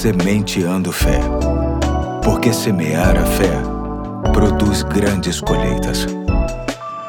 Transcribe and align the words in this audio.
Sementeando 0.00 0.90
Fé. 0.90 1.20
Porque 2.24 2.54
semear 2.54 3.18
a 3.18 3.26
fé 3.26 3.52
produz 4.32 4.82
grandes 4.82 5.42
colheitas. 5.42 6.06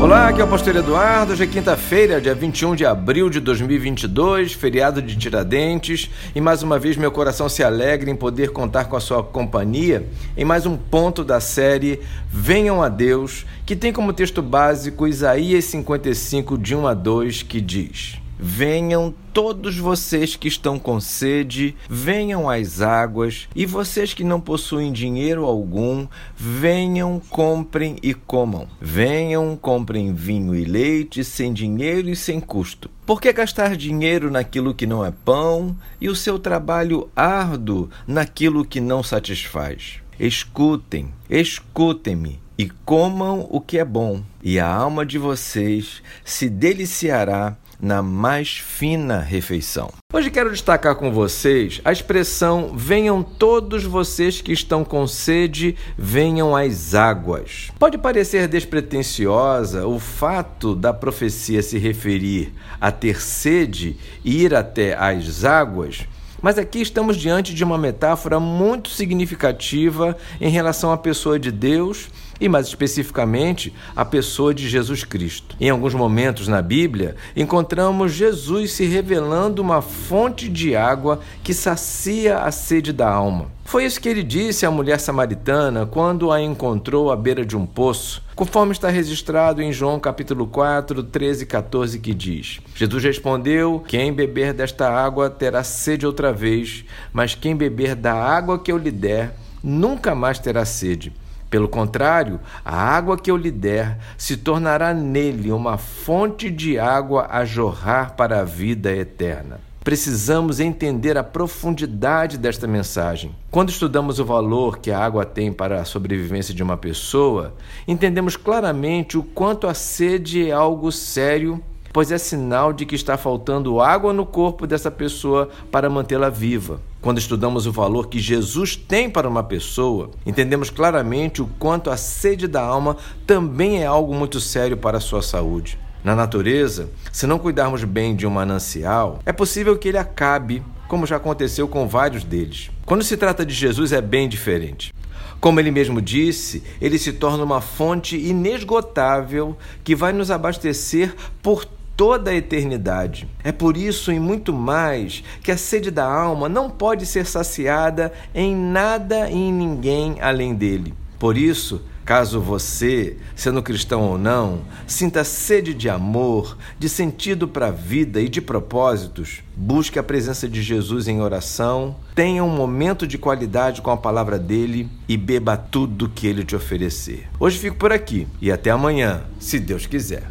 Olá, 0.00 0.28
aqui 0.28 0.40
é 0.40 0.44
o 0.44 0.48
Pastor 0.48 0.74
Eduardo. 0.74 1.34
Hoje 1.34 1.44
é 1.44 1.46
quinta-feira, 1.46 2.18
dia 2.18 2.34
21 2.34 2.74
de 2.74 2.86
abril 2.86 3.28
de 3.28 3.40
2022, 3.40 4.54
feriado 4.54 5.02
de 5.02 5.18
Tiradentes. 5.18 6.08
E 6.34 6.40
mais 6.40 6.62
uma 6.62 6.78
vez 6.78 6.96
meu 6.96 7.12
coração 7.12 7.46
se 7.46 7.62
alegra 7.62 8.10
em 8.10 8.16
poder 8.16 8.52
contar 8.52 8.86
com 8.86 8.96
a 8.96 9.00
sua 9.00 9.22
companhia 9.22 10.08
em 10.34 10.46
mais 10.46 10.64
um 10.64 10.74
ponto 10.74 11.22
da 11.22 11.40
série 11.40 12.00
Venham 12.30 12.82
a 12.82 12.88
Deus, 12.88 13.44
que 13.66 13.76
tem 13.76 13.92
como 13.92 14.14
texto 14.14 14.40
básico 14.40 15.06
Isaías 15.06 15.66
55, 15.66 16.56
de 16.56 16.74
1 16.74 16.86
a 16.86 16.94
2, 16.94 17.42
que 17.42 17.60
diz. 17.60 18.18
Venham 18.38 19.12
todos 19.32 19.76
vocês 19.76 20.36
que 20.36 20.46
estão 20.46 20.78
com 20.78 21.00
sede, 21.00 21.74
venham 21.90 22.48
às 22.48 22.80
águas, 22.80 23.48
e 23.54 23.66
vocês 23.66 24.14
que 24.14 24.22
não 24.22 24.40
possuem 24.40 24.92
dinheiro 24.92 25.44
algum, 25.44 26.06
venham, 26.36 27.20
comprem 27.30 27.96
e 28.00 28.14
comam. 28.14 28.68
Venham, 28.80 29.56
comprem 29.56 30.14
vinho 30.14 30.54
e 30.54 30.64
leite 30.64 31.24
sem 31.24 31.52
dinheiro 31.52 32.08
e 32.08 32.14
sem 32.14 32.38
custo. 32.38 32.88
Por 33.04 33.20
que 33.20 33.32
gastar 33.32 33.76
dinheiro 33.76 34.30
naquilo 34.30 34.74
que 34.74 34.86
não 34.86 35.04
é 35.04 35.10
pão 35.10 35.76
e 36.00 36.08
o 36.08 36.14
seu 36.14 36.38
trabalho 36.38 37.10
árduo 37.16 37.90
naquilo 38.06 38.64
que 38.64 38.80
não 38.80 39.02
satisfaz? 39.02 40.00
Escutem, 40.20 41.12
escutem-me 41.28 42.40
e 42.56 42.68
comam 42.84 43.46
o 43.50 43.60
que 43.60 43.78
é 43.78 43.84
bom, 43.84 44.20
e 44.42 44.58
a 44.58 44.66
alma 44.66 45.06
de 45.06 45.16
vocês 45.16 46.02
se 46.24 46.48
deliciará 46.48 47.56
na 47.80 48.02
mais 48.02 48.58
fina 48.58 49.20
refeição. 49.20 49.90
Hoje 50.12 50.30
quero 50.30 50.50
destacar 50.50 50.96
com 50.96 51.12
vocês 51.12 51.80
a 51.84 51.92
expressão: 51.92 52.72
venham 52.74 53.22
todos 53.22 53.84
vocês 53.84 54.40
que 54.40 54.52
estão 54.52 54.84
com 54.84 55.06
sede, 55.06 55.76
venham 55.96 56.56
às 56.56 56.94
águas. 56.94 57.70
Pode 57.78 57.98
parecer 57.98 58.48
despretensiosa 58.48 59.86
o 59.86 59.98
fato 59.98 60.74
da 60.74 60.92
profecia 60.92 61.62
se 61.62 61.78
referir 61.78 62.52
a 62.80 62.90
ter 62.90 63.20
sede 63.20 63.96
e 64.24 64.42
ir 64.42 64.54
até 64.54 64.94
as 64.94 65.44
águas. 65.44 66.06
Mas 66.40 66.56
aqui 66.56 66.80
estamos 66.80 67.16
diante 67.16 67.52
de 67.52 67.64
uma 67.64 67.76
metáfora 67.76 68.38
muito 68.38 68.90
significativa 68.90 70.16
em 70.40 70.50
relação 70.50 70.92
à 70.92 70.96
pessoa 70.96 71.38
de 71.38 71.50
Deus 71.50 72.08
e, 72.40 72.48
mais 72.48 72.68
especificamente, 72.68 73.72
a 73.96 74.04
pessoa 74.04 74.54
de 74.54 74.68
Jesus 74.68 75.02
Cristo. 75.04 75.56
Em 75.60 75.68
alguns 75.68 75.94
momentos 75.94 76.46
na 76.46 76.62
Bíblia, 76.62 77.16
encontramos 77.34 78.12
Jesus 78.12 78.72
se 78.72 78.86
revelando 78.86 79.60
uma 79.60 79.82
fonte 79.82 80.48
de 80.48 80.76
água 80.76 81.20
que 81.42 81.52
sacia 81.52 82.38
a 82.38 82.52
sede 82.52 82.92
da 82.92 83.08
alma. 83.10 83.57
Foi 83.68 83.84
isso 83.84 84.00
que 84.00 84.08
ele 84.08 84.22
disse 84.22 84.64
à 84.64 84.70
mulher 84.70 84.98
samaritana 84.98 85.84
quando 85.84 86.32
a 86.32 86.40
encontrou 86.40 87.12
à 87.12 87.16
beira 87.16 87.44
de 87.44 87.54
um 87.54 87.66
poço, 87.66 88.24
conforme 88.34 88.72
está 88.72 88.88
registrado 88.88 89.60
em 89.60 89.70
João 89.70 90.00
capítulo 90.00 90.46
4, 90.46 91.02
13 91.02 91.42
e 91.42 91.46
14, 91.46 91.98
que 91.98 92.14
diz: 92.14 92.60
Jesus 92.74 93.04
respondeu: 93.04 93.84
Quem 93.86 94.10
beber 94.10 94.54
desta 94.54 94.90
água 94.90 95.28
terá 95.28 95.62
sede 95.62 96.06
outra 96.06 96.32
vez, 96.32 96.82
mas 97.12 97.34
quem 97.34 97.54
beber 97.54 97.94
da 97.94 98.14
água 98.14 98.58
que 98.58 98.72
eu 98.72 98.78
lhe 98.78 98.90
der, 98.90 99.34
nunca 99.62 100.14
mais 100.14 100.38
terá 100.38 100.64
sede. 100.64 101.12
Pelo 101.50 101.68
contrário, 101.68 102.40
a 102.64 102.74
água 102.74 103.18
que 103.18 103.30
eu 103.30 103.36
lhe 103.36 103.50
der 103.50 103.98
se 104.16 104.38
tornará 104.38 104.94
nele 104.94 105.52
uma 105.52 105.76
fonte 105.76 106.50
de 106.50 106.78
água 106.78 107.26
a 107.28 107.44
jorrar 107.44 108.16
para 108.16 108.40
a 108.40 108.44
vida 108.44 108.90
eterna. 108.96 109.67
Precisamos 109.88 110.60
entender 110.60 111.16
a 111.16 111.24
profundidade 111.24 112.36
desta 112.36 112.66
mensagem. 112.66 113.34
Quando 113.50 113.70
estudamos 113.70 114.20
o 114.20 114.24
valor 114.26 114.80
que 114.80 114.90
a 114.90 115.02
água 115.02 115.24
tem 115.24 115.50
para 115.50 115.80
a 115.80 115.84
sobrevivência 115.86 116.52
de 116.52 116.62
uma 116.62 116.76
pessoa, 116.76 117.54
entendemos 117.86 118.36
claramente 118.36 119.16
o 119.16 119.22
quanto 119.22 119.66
a 119.66 119.72
sede 119.72 120.46
é 120.46 120.52
algo 120.52 120.92
sério 120.92 121.62
pois 121.90 122.12
é 122.12 122.18
sinal 122.18 122.70
de 122.70 122.84
que 122.84 122.94
está 122.94 123.16
faltando 123.16 123.80
água 123.80 124.12
no 124.12 124.26
corpo 124.26 124.66
dessa 124.66 124.90
pessoa 124.90 125.48
para 125.72 125.88
mantê-la 125.88 126.28
viva. 126.28 126.82
Quando 127.00 127.16
estudamos 127.16 127.66
o 127.66 127.72
valor 127.72 128.08
que 128.08 128.18
Jesus 128.18 128.76
tem 128.76 129.08
para 129.08 129.26
uma 129.26 129.42
pessoa, 129.42 130.10
entendemos 130.26 130.68
claramente 130.68 131.40
o 131.40 131.48
quanto 131.58 131.88
a 131.88 131.96
sede 131.96 132.46
da 132.46 132.60
alma 132.60 132.98
também 133.26 133.82
é 133.82 133.86
algo 133.86 134.14
muito 134.14 134.38
sério 134.38 134.76
para 134.76 134.98
a 134.98 135.00
sua 135.00 135.22
saúde. 135.22 135.78
Na 136.02 136.14
natureza, 136.14 136.88
se 137.12 137.26
não 137.26 137.38
cuidarmos 137.38 137.82
bem 137.82 138.14
de 138.14 138.26
um 138.26 138.30
manancial, 138.30 139.18
é 139.26 139.32
possível 139.32 139.76
que 139.76 139.88
ele 139.88 139.98
acabe, 139.98 140.62
como 140.86 141.06
já 141.06 141.16
aconteceu 141.16 141.66
com 141.66 141.88
vários 141.88 142.22
deles. 142.22 142.70
Quando 142.86 143.02
se 143.02 143.16
trata 143.16 143.44
de 143.44 143.52
Jesus, 143.52 143.92
é 143.92 144.00
bem 144.00 144.28
diferente. 144.28 144.94
Como 145.40 145.60
ele 145.60 145.70
mesmo 145.70 146.00
disse, 146.00 146.62
ele 146.80 146.98
se 146.98 147.12
torna 147.12 147.44
uma 147.44 147.60
fonte 147.60 148.16
inesgotável 148.16 149.56
que 149.84 149.94
vai 149.94 150.12
nos 150.12 150.30
abastecer 150.30 151.14
por 151.42 151.64
toda 151.96 152.30
a 152.30 152.34
eternidade. 152.34 153.28
É 153.42 153.50
por 153.50 153.76
isso 153.76 154.12
e 154.12 154.20
muito 154.20 154.52
mais 154.52 155.24
que 155.42 155.50
a 155.50 155.56
sede 155.56 155.90
da 155.90 156.04
alma 156.04 156.48
não 156.48 156.70
pode 156.70 157.04
ser 157.06 157.26
saciada 157.26 158.12
em 158.32 158.54
nada 158.54 159.28
e 159.28 159.34
em 159.34 159.52
ninguém 159.52 160.16
além 160.20 160.54
dele. 160.54 160.94
Por 161.18 161.36
isso, 161.36 161.82
Caso 162.08 162.40
você, 162.40 163.18
sendo 163.36 163.62
cristão 163.62 164.00
ou 164.00 164.16
não, 164.16 164.62
sinta 164.86 165.22
sede 165.24 165.74
de 165.74 165.90
amor, 165.90 166.56
de 166.78 166.88
sentido 166.88 167.46
para 167.46 167.66
a 167.66 167.70
vida 167.70 168.18
e 168.18 168.30
de 168.30 168.40
propósitos, 168.40 169.42
busque 169.54 169.98
a 169.98 170.02
presença 170.02 170.48
de 170.48 170.62
Jesus 170.62 171.06
em 171.06 171.20
oração, 171.20 171.96
tenha 172.14 172.42
um 172.42 172.48
momento 172.48 173.06
de 173.06 173.18
qualidade 173.18 173.82
com 173.82 173.90
a 173.90 173.96
palavra 173.98 174.38
dele 174.38 174.88
e 175.06 175.18
beba 175.18 175.54
tudo 175.54 176.08
que 176.08 176.26
ele 176.26 176.44
te 176.44 176.56
oferecer. 176.56 177.28
Hoje 177.38 177.58
fico 177.58 177.76
por 177.76 177.92
aqui 177.92 178.26
e 178.40 178.50
até 178.50 178.70
amanhã, 178.70 179.24
se 179.38 179.60
Deus 179.60 179.84
quiser. 179.84 180.22